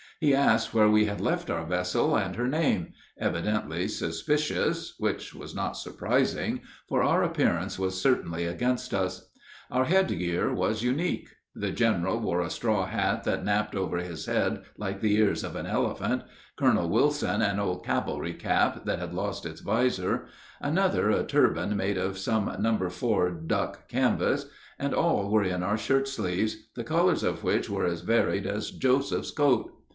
He 0.19 0.33
asked 0.35 0.71
where 0.73 0.89
we 0.89 1.05
had 1.05 1.21
left 1.21 1.49
our 1.49 1.65
vessel, 1.65 2.15
and 2.15 2.35
her 2.35 2.47
name, 2.47 2.93
evidently 3.19 3.87
suspicious, 3.87 4.95
which 4.99 5.33
was 5.33 5.55
not 5.55 5.77
surprising, 5.77 6.61
for 6.87 7.03
our 7.03 7.23
appearance 7.23 7.77
was 7.79 7.99
certainly 8.01 8.45
against 8.45 8.93
us. 8.95 9.29
Our 9.71 9.85
head 9.85 10.07
gear 10.09 10.53
was 10.53 10.83
unique: 10.83 11.29
the 11.55 11.71
general 11.71 12.19
wore 12.19 12.41
a 12.41 12.51
straw 12.51 12.85
hat 12.85 13.23
that 13.23 13.43
napped 13.43 13.75
over 13.75 13.97
his 13.97 14.25
head 14.27 14.61
like 14.77 15.01
the 15.01 15.15
ears 15.15 15.43
of 15.43 15.55
an 15.55 15.65
elephant; 15.65 16.23
Colonel 16.55 16.89
Wilson, 16.89 17.41
an 17.41 17.59
old 17.59 17.83
cavalry 17.83 18.33
cap 18.33 18.85
that 18.85 18.99
had 18.99 19.13
lost 19.15 19.43
its 19.45 19.61
visor; 19.61 20.27
another, 20.59 21.09
a 21.11 21.23
turban 21.23 21.75
made 21.75 21.97
of 21.97 22.17
some 22.19 22.55
number 22.59 22.89
4 22.89 23.31
duck 23.31 23.87
canvas; 23.87 24.47
and 24.79 24.93
all 24.95 25.29
were 25.31 25.43
in 25.43 25.61
our 25.63 25.77
shirt 25.77 26.07
sleeves, 26.07 26.57
the 26.75 26.83
colors 26.83 27.23
of 27.23 27.43
which 27.43 27.69
were 27.69 27.85
as 27.85 28.01
varied 28.01 28.45
as 28.47 28.69
Joseph's 28.71 29.31
coat. 29.31 29.71